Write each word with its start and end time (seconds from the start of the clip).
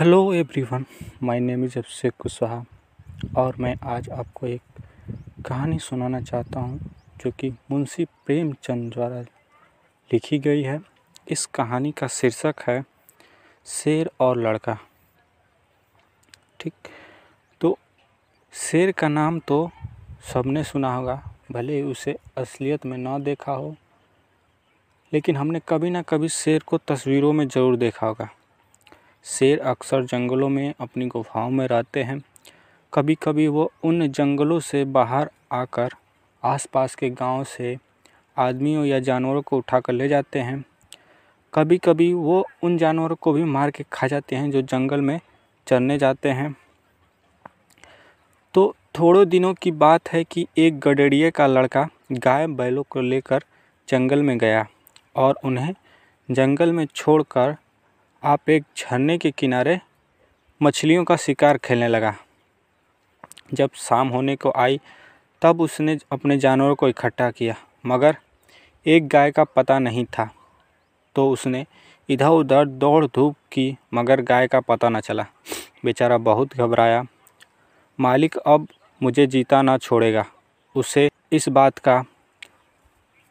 Hello 0.00 0.32
everyone, 0.34 0.84
my 1.22 1.40
name 1.40 1.64
is 1.64 1.76
Abhishek 1.78 2.12
Kushwaha 2.18 2.62
और 3.38 3.56
मैं 3.60 3.74
आज 3.86 4.08
आपको 4.10 4.46
एक 4.46 4.80
कहानी 5.46 5.78
सुनाना 5.78 6.20
चाहता 6.20 6.60
हूँ 6.60 6.78
जो 7.20 7.30
कि 7.30 7.50
मुंशी 7.70 8.04
प्रेमचंद 8.26 8.92
द्वारा 8.92 9.20
लिखी 10.10 10.38
गई 10.38 10.62
है। 10.62 10.78
इस 11.28 11.44
कहानी 11.46 11.92
का 11.92 12.06
शीर्षक 12.08 12.62
है, 12.68 12.82
शेर 13.66 14.10
और 14.20 14.38
लड़का। 14.38 14.78
ठीक? 16.60 16.74
तो 17.60 17.76
शेर 18.54 18.92
का 18.92 19.08
नाम 19.08 19.38
तो 19.38 19.70
सबने 20.32 20.64
सुना 20.64 20.94
होगा, 20.96 21.22
भले 21.52 21.82
उसे 21.82 22.16
असलियत 22.38 22.86
में 22.86 22.98
ना 22.98 23.18
देखा 23.20 23.52
हो, 23.52 23.74
लेकिन 25.12 25.36
हमने 25.36 25.60
कभी 25.68 25.90
ना 25.90 26.02
कभी 26.02 26.28
शेर 26.30 26.62
को 26.66 26.78
तस्वीरों 26.78 27.32
में 27.32 27.48
ज़रूर 27.48 27.76
देखा 27.76 28.06
होगा। 28.06 28.34
शेर 29.24 29.60
अक्सर 29.60 30.04
जंगलों 30.04 30.48
में 30.48 30.74
अपनी 30.80 31.06
गुफाओं 31.06 31.50
में 31.50 31.66
रहते 31.66 32.02
हैं। 32.02 32.20
कभी 32.94 33.14
कभी 33.14 33.48
वो 33.48 33.72
उन 33.84 34.08
जंगलों 34.08 34.60
से 34.60 34.84
बाहर 34.84 35.30
आकर 35.52 35.90
आसपास 36.44 36.94
के 36.94 37.10
गाँव 37.10 37.44
से 37.44 37.76
आदमियों 38.38 38.84
या 38.84 38.98
जानवरों 39.00 39.42
को 39.42 39.56
उठा 39.56 39.80
कर 39.80 39.92
ले 39.92 40.08
जाते 40.08 40.38
हैं। 40.38 40.64
कभी 41.54 41.78
कभी 41.78 42.12
वो 42.12 42.46
उन 42.62 42.78
जानवरों 42.78 43.16
को 43.16 43.32
भी 43.32 43.44
मार 43.44 43.70
के 43.70 43.84
खा 43.92 44.06
जाते 44.06 44.36
हैं 44.36 44.50
जो 44.50 44.62
जंगल 44.62 45.00
में 45.00 45.20
चरने 45.66 45.98
जाते 45.98 46.28
हैं। 46.28 46.56
तो 48.54 48.76
थोड़े 48.98 49.24
दिनों 49.24 49.54
की 49.54 49.70
बात 49.70 50.08
है 50.08 50.24
कि 50.24 50.46
एक 50.58 50.80
गडरिए 50.80 51.30
का 51.30 51.46
लड़का 51.46 51.88
गाय 52.12 52.46
बैलों 52.46 52.82
को 52.90 53.00
लेकर 53.00 53.44
जंगल 53.88 54.22
में 54.22 54.38
गया 54.38 54.66
और 55.16 55.38
उन्हें 55.44 55.74
जंगल 56.30 56.72
में 56.72 56.86
छोड़कर 56.86 57.56
आप 58.22 58.50
एक 58.50 58.64
झरने 58.78 59.18
के 59.18 59.30
किनारे 59.30 59.80
मछलियों 60.62 61.04
का 61.04 61.16
शिकार 61.16 61.58
खेलने 61.58 61.88
लगा। 61.88 62.14
जब 63.54 63.70
शाम 63.74 64.08
होने 64.08 64.36
को 64.36 64.52
आई, 64.56 64.80
तब 65.42 65.60
उसने 65.60 65.98
अपने 66.12 66.38
जानवरों 66.38 66.74
को 66.74 66.88
इकट्ठा 66.88 67.30
किया, 67.30 67.54
मगर 67.86 68.16
एक 68.86 69.08
गाय 69.08 69.30
का 69.30 69.44
पता 69.44 69.78
नहीं 69.78 70.04
था। 70.04 70.34
तो 71.14 71.30
उसने 71.30 71.66
इधर 72.08 72.28
उधर 72.28 72.64
दौड़ 72.64 73.06
धूप 73.06 73.36
की, 73.52 73.76
मगर 73.94 74.20
गाय 74.20 74.48
का 74.48 74.60
पता 74.60 74.88
न 74.88 75.00
चला। 75.00 75.26
बेचारा 75.84 76.18
बहुत 76.18 76.54
घबराया। 76.54 77.04
मालिक, 78.00 78.36
अब 78.36 78.68
मुझे 79.02 79.26
जीता 79.26 79.62
ना 79.62 79.78
छोड़ेगा। 79.78 80.26
उसे 80.74 81.10
इस 81.32 81.48
बात 81.48 81.78
का 81.78 82.04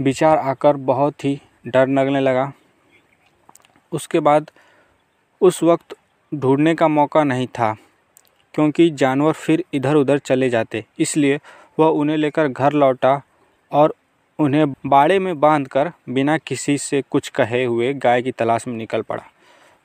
विचार 0.00 0.38
आकर 0.38 0.76
बहुत 0.76 1.24
ही 1.24 1.40
डर 1.66 1.88
लगने 1.88 2.20
लगा। 2.20 2.52
उसके 3.92 4.20
बाद 4.20 4.50
उस 5.40 5.62
वक्त 5.62 5.94
ढूँढने 6.32 6.74
का 6.74 6.88
मौका 6.88 7.22
नहीं 7.24 7.46
था, 7.48 7.74
क्योंकि 8.54 8.88
जानवर 8.90 9.32
फिर 9.32 9.62
इधर 9.74 9.94
उधर 9.94 10.18
चले 10.18 10.48
जाते। 10.50 10.84
इसलिए 10.98 11.38
वह 11.78 11.86
उन्हें 11.90 12.16
लेकर 12.16 12.48
घर 12.48 12.72
लौटा 12.72 13.20
और 13.72 13.94
उन्हें 14.38 14.72
बाड़े 14.86 15.18
में 15.18 15.38
बांधकर 15.40 15.90
बिना 16.08 16.36
किसी 16.38 16.76
से 16.78 17.02
कुछ 17.10 17.28
कहे 17.28 17.64
हुए 17.64 17.92
गाय 17.94 18.22
की 18.22 18.32
तलाश 18.32 18.66
में 18.68 18.74
निकल 18.74 19.02
पड़ा। 19.02 19.22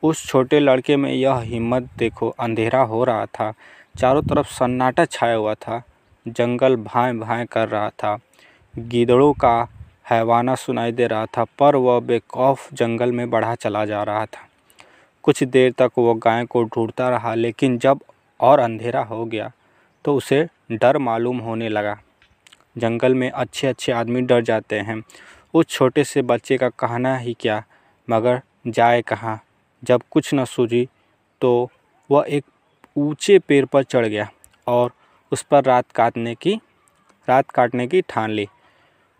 उस 0.03 0.25
छोटे 0.27 0.59
लड़के 0.59 0.95
में 0.95 1.11
यह 1.13 1.39
हिम्मत 1.41 1.89
देखो 1.97 2.29
अंधेरा 2.29 2.81
हो 2.81 3.03
रहा 3.03 3.25
था। 3.25 3.53
चारों 3.97 4.21
तरफ़ 4.21 4.47
सन्नाटा 4.47 5.05
छाया 5.05 5.35
हुआ 5.35 5.53
था। 5.53 5.81
जंगल 6.25 6.75
भाएँ 6.75 7.13
भाएँ 7.13 7.45
कर 7.45 7.69
रहा 7.69 7.89
था। 7.89 8.17
गीदड़ों 8.73 9.31
का 9.33 9.55
हैवाना 10.09 10.55
सुनाई 10.55 10.91
दे 10.91 11.07
रहा 11.07 11.25
था, 11.27 11.43
पर 11.59 11.75
वह 11.75 11.99
बेखौफ 11.99 12.73
जंगल 12.73 13.11
में 13.11 13.29
बढ़ा 13.29 13.55
चला 13.55 13.85
जा 13.85 14.03
रहा 14.03 14.25
था। 14.25 14.47
कुछ 15.25 15.43
देर 15.43 15.71
तक 15.71 15.91
वो 15.97 16.13
गाय 16.15 16.43
को 16.45 16.63
ढूंढता 16.65 17.09
रहा, 17.09 17.33
लेकिन 17.35 17.77
जब 17.77 17.99
और 18.39 18.59
अंधेरा 18.59 19.01
हो 19.03 19.25
गया 19.25 19.51
तो 20.05 20.15
उसे 20.15 20.47
डर 20.71 20.97
मालूम 20.97 21.37
होने 21.39 21.69
लगा। 21.69 21.97
जंगल 22.75 23.13
में 23.13 23.29
अच्छे 23.29 23.67
अच्छे 23.67 23.91
आदमी 23.91 24.21
डर 24.21 24.41
जाते 24.43 24.79
हैं। 24.79 25.01
उस 25.53 25.65
छोटे 25.67 26.03
से 26.03 26.21
बच्चे 26.23 26.57
का 26.57 26.69
कहना 26.69 27.15
ही 27.17 27.35
क्या, 27.39 27.63
मगर 28.07 28.41
जाए 28.67 29.01
कहाँ? 29.01 29.39
जब 29.83 30.03
कुछ 30.11 30.33
न 30.33 30.45
सूझी 30.45 30.87
तो 31.41 31.69
वह 32.09 32.25
एक 32.29 32.45
ऊँचे 32.95 33.39
पेड़ 33.39 33.65
पर 33.65 33.83
चढ़ 33.83 34.05
गया 34.05 34.29
और 34.67 34.91
उस 35.31 35.41
पर 35.41 35.63
रात 35.63 35.91
काटने 35.91 36.35
की, 36.35 36.59
रात 37.27 37.49
काटने 37.49 37.87
की 37.87 38.01
ठान 38.01 38.31
ली। 38.31 38.47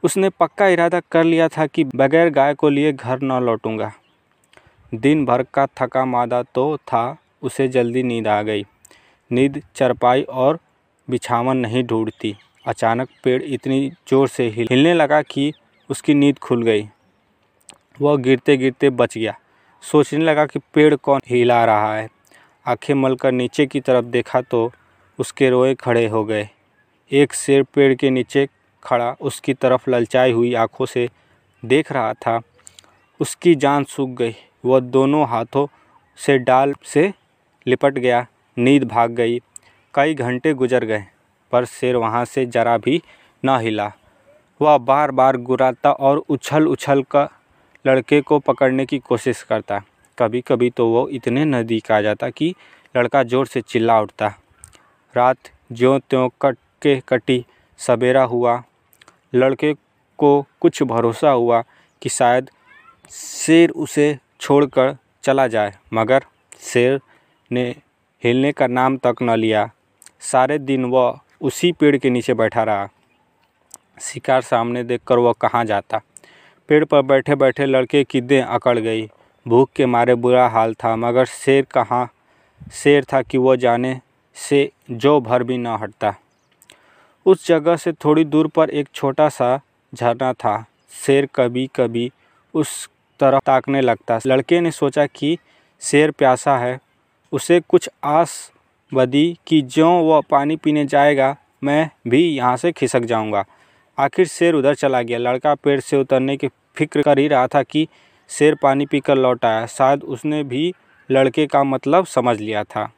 उसने 0.03 0.30
पक्का 0.30 0.68
इरादा 0.68 1.00
कर 1.12 1.24
लिया 1.24 1.47
था 1.50 1.66
कि 1.68 1.84
बगैर 1.85 2.30
गाय 2.30 2.53
को 2.53 2.69
लिए 2.69 2.91
घर 2.94 3.22
न 3.24 3.44
लौटूँगा। 3.44 3.91
दिन 4.97 5.25
भर 5.25 5.44
का 5.44 5.66
थका 5.78 6.06
मादा 6.06 6.41
तो 6.44 6.78
था, 6.78 7.17
उसे 7.41 7.67
जल्दी 7.67 8.03
नींद 8.03 8.28
आ 8.28 8.41
गई। 8.41 8.66
नींद 9.31 9.61
चरपाई 9.75 10.22
और 10.22 10.59
बिछावन 11.07 11.57
नहीं 11.57 11.83
ढूंढती। 11.83 12.35
अचानक 12.67 13.09
पेड़ 13.23 13.41
इतनी 13.44 13.89
ज़ोर 14.09 14.28
से 14.28 14.47
हिल, 14.50 14.67
हिलने 14.72 14.94
लगा 14.94 15.22
कि 15.22 15.53
उसकी 15.89 16.13
नींद 16.13 16.39
खुल 16.39 16.63
गई। 16.63 16.89
वह 18.01 18.16
गिरते 18.16 18.57
गिरते 18.57 18.89
बच 18.89 19.17
गया। 19.17 19.38
सोचने 19.81 20.23
लगा 20.25 20.45
कि 20.45 20.59
पेड़ 20.73 20.95
कौन 20.95 21.22
हिला 21.27 21.66
रहा 21.66 21.95
है। 21.95 22.09
आँखें 22.66 22.94
मलकर 22.94 23.31
नीचे 23.31 23.66
की 23.66 23.79
तरफ़ 23.79 24.06
देखा 24.06 24.41
तो 24.41 24.72
उसके 25.19 25.50
रोए 25.50 25.75
खड़े 25.75 26.07
हो 26.07 26.23
गए। 26.25 26.50
एक 27.12 27.33
शेर 27.33 27.63
पेड़ 27.63 27.94
के 27.94 28.09
नीचे 28.09 28.47
खड़ा, 28.83 29.16
उसकी 29.22 29.53
तरफ़ 29.53 29.89
ललचाई 29.89 30.31
हुई 30.31 30.53
आँखों 30.53 30.85
से 30.85 31.09
देख 31.66 31.91
रहा 31.91 32.13
था। 32.13 32.41
उसकी 33.19 33.56
जान 33.56 33.83
सूख 33.83 34.09
गई। 34.09 34.35
वह 34.66 34.80
दोनों 34.80 35.28
हाथों 35.28 35.68
से 36.18 36.38
डाल 36.40 36.74
से 36.86 37.12
लिपट 37.66 37.94
गया। 37.96 38.26
नींद 38.58 38.84
भाग 38.84 39.12
गई। 39.12 39.40
कई 39.94 40.14
घंटे 40.14 40.53
गुजर 40.53 40.86
गए, 40.86 41.06
पर 41.53 41.66
शेर 41.66 41.96
वहाँ 41.96 42.24
से 42.26 42.46
जरा 42.48 42.78
भी 42.78 43.02
न 43.44 43.58
हिला। 43.62 43.92
वह 44.62 44.78
बार 44.80 45.12
बार 45.12 45.38
गुराता 45.40 45.92
और 45.92 46.18
उछल 46.30 46.68
उछल 46.68 47.04
कर 47.12 47.28
लड़के 47.86 48.22
को 48.22 48.40
पकड़ने 48.40 48.86
की 48.86 49.00
कोशिश 49.00 49.42
करता। 49.44 49.81
कभी 50.18 50.42
कभी 50.42 50.70
तो 50.70 50.88
वो 50.88 51.08
इतने 51.09 51.46
नज़दीक 51.46 51.92
आ 51.92 52.00
जाता 52.02 52.30
कि 52.30 52.54
लड़का 52.96 53.24
ज़ोर 53.24 53.48
से 53.48 53.62
चिल्ला 53.62 54.00
उठता। 54.02 54.28
रात 55.16 55.38
ज्यों 55.72 56.00
त्यों 56.00 56.28
कट 56.42 56.58
के 56.81 57.00
कटी, 57.09 57.46
सवेरा 57.80 58.24
हुआ। 58.24 58.62
लड़के 59.36 59.74
को 60.20 60.46
कुछ 60.62 60.81
भरोसा 60.84 61.30
हुआ 61.30 61.62
कि 62.02 62.09
शायद 62.09 62.50
शेर 63.12 63.70
उसे 63.70 64.18
छोड़कर 64.45 64.95
चला 65.23 65.47
जाए, 65.47 65.73
मगर 65.94 66.25
शेर 66.61 67.00
ने 67.51 67.63
हिलने 68.23 68.51
का 68.51 68.67
नाम 68.67 68.97
तक 68.97 69.16
न 69.22 69.35
लिया। 69.35 69.69
सारे 70.22 70.57
दिन 70.59 70.85
वह 70.85 71.19
उसी 71.41 71.72
पेड़ 71.72 71.95
के 71.97 72.09
नीचे 72.09 72.33
बैठा 72.33 72.63
रहा। 72.63 72.88
शिकार 74.01 74.41
सामने 74.41 74.83
देखकर 74.83 75.17
वह 75.17 75.33
कहाँ 75.41 75.63
जाता। 75.66 76.01
पेड़ 76.69 76.83
पर 76.85 77.01
बैठे 77.01 77.35
बैठे 77.35 77.66
लड़के 77.66 78.03
की 78.03 78.22
देह 78.22 78.45
अकड़ 78.45 78.78
गई। 78.79 79.09
भूख 79.45 79.69
के 79.75 79.85
मारे 79.85 80.16
बुरा 80.16 80.47
हाल 80.47 80.73
था, 80.73 80.95
मगर 80.95 81.25
शेर 81.25 81.66
कहाँ, 81.66 82.09
शेर 82.73 83.03
था 83.03 83.22
कि 83.22 83.38
वह 83.38 83.56
जाने 83.56 84.00
से 84.38 84.72
जो 84.91 85.19
भर 85.22 85.44
भी 85.44 85.57
न 85.57 85.67
हटता। 85.67 86.16
उस 87.25 87.47
जगह 87.47 87.75
से 87.75 87.91
थोड़ी 87.94 88.23
दूर 88.25 88.47
पर 88.47 88.69
एक 88.69 88.89
छोटा 88.94 89.29
सा 89.29 89.59
झरना 89.94 90.33
था। 90.33 90.66
शेर 91.06 91.29
कभी 91.35 91.69
कभी 91.75 92.12
उस 92.53 92.89
तरफ़ 93.20 93.44
ताकने 93.46 93.81
लगता। 93.81 94.20
लड़के 94.28 94.59
ने 94.62 94.72
सोचा 94.74 95.06
कि 95.08 95.38
शेर 95.81 96.12
प्यासा 96.12 96.58
है, 96.58 96.80
उसे 97.34 97.59
कुछ 97.59 97.90
आस 98.06 98.52
बदी 98.92 99.38
कि 99.48 99.62
ज्यों 99.64 99.94
वह 100.03 100.22
पानी 100.30 100.56
पीने 100.56 100.86
जाएगा, 100.86 101.36
मैं 101.64 101.90
भी 102.08 102.22
यहाँ 102.28 102.58
से 102.58 102.72
खिसक 102.72 103.04
जाऊँगा। 103.04 103.44
आखिर 103.98 104.28
शेर 104.28 104.54
उधर 104.54 104.75
चला 104.75 105.02
गया। 105.02 105.18
लड़का 105.20 105.54
पेड़ 105.56 105.80
से 105.80 105.98
उतरने 105.98 106.36
की 106.38 106.48
फ़िक्र 106.78 107.02
कर 107.02 107.20
ही 107.20 107.28
रहा 107.28 107.48
था 107.48 107.62
कि 107.64 107.88
शेर 108.30 108.56
पानी 108.56 108.86
पीकर 108.86 109.16
लौट 109.16 109.46
आया। 109.46 109.66
शायद 109.68 110.04
उसने 110.06 110.44
भी 110.44 110.74
लड़के 111.09 111.46
का 111.48 111.64
मतलब 111.64 112.06
समझ 112.06 112.40
लिया 112.40 112.64
था। 112.66 112.89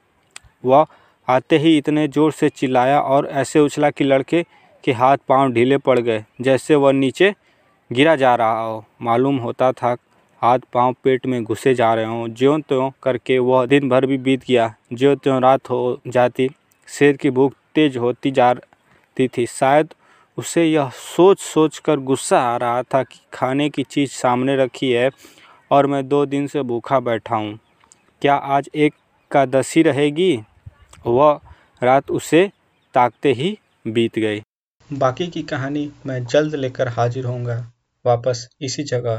वह 0.66 0.86
आते 1.28 1.58
ही 1.58 1.78
इतने 1.78 2.08
ज़ोर 2.08 2.32
से 2.32 2.50
चिल्लाया 2.50 3.00
और 3.02 3.28
ऐसे 3.30 3.60
उछला 3.60 3.90
कि 3.90 4.04
लड़के 4.04 4.44
के 4.84 4.92
हाथ 4.94 5.18
पाँव 5.28 5.52
ढीले 5.54 5.78
पड़ 5.80 6.00
गए, 6.00 6.24
जैसे 6.42 6.76
वह 6.76 6.92
नीचे 6.94 7.34
गिरा 7.92 8.16
जा 8.16 8.34
रहा 8.36 8.62
हो। 8.62 8.84
मालूम 9.02 9.38
होता 9.38 9.72
था 9.72 9.96
हाथ 10.42 10.60
पाँव 10.74 10.96
पेट 11.04 11.26
में 11.26 11.44
घुसे 11.44 11.74
जा 11.76 11.94
रहे 11.94 12.06
हों 12.06 12.28
ज्यों 12.30 12.60
त्यों 12.60 12.90
करके 13.04 13.40
वह 13.40 13.66
दिन 13.66 13.90
भर 13.90 14.06
भी 14.06 14.18
बीत 14.18 14.42
गया। 14.48 14.76
ज्यों 14.94 15.16
त्यों 15.16 15.42
रात 15.42 15.70
हो 15.70 16.02
जाती, 16.08 16.50
शेर 16.88 17.18
की 17.18 17.30
भूख 17.30 17.54
तेज 17.76 17.98
होती 17.98 18.32
जाती 18.32 19.28
थी। 19.28 19.46
शायद 19.46 19.94
उसे 20.38 20.66
यह 20.66 20.90
सोच 20.90 21.40
सोच 21.40 21.78
कर 21.80 22.00
गुस्सा 22.00 22.40
आ 22.40 22.58
रहा 22.58 22.82
था 22.84 23.04
कि 23.04 23.20
खाने 23.34 23.70
की 23.70 23.84
चीज़ 23.84 24.12
सामने 24.12 24.58
रखी 24.58 24.92
है 24.92 25.10
और 25.72 25.88
मैं 25.88 26.08
दो 26.08 26.26
दिन 26.26 26.48
से 26.48 26.62
भूखा 26.62 27.00
बैठा 27.00 27.36
हूँ। 27.36 27.60
क्या 28.22 28.36
आज 28.36 28.70
एक 28.76 28.94
का 29.32 29.46
दसी 29.46 29.82
रहेगी? 29.84 30.42
वह 31.08 31.40
रात 31.84 32.12
उसे 32.12 32.52
ताकते 32.94 33.34
ही 33.34 33.58
बीत 33.88 34.20
गई। 34.20 34.42
बाकी 34.94 35.28
की 35.28 35.42
कहानी 35.44 35.92
मैं 36.06 36.26
जल्द 36.26 36.56
लेकर 36.56 36.88
हाजिर 36.88 37.26
होऊँगा। 37.26 37.72
वापस 38.06 38.48
इसी 38.62 38.84
जगह। 38.84 39.16